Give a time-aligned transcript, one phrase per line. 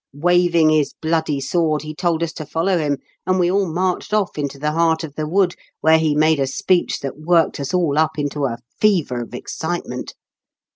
[0.17, 4.35] Waving his bloody sword, he told us to follow him, and we all marched off
[4.35, 7.99] into the heart of the wood, where he made a speech that worked us all
[7.99, 10.15] up into a fever of excitement.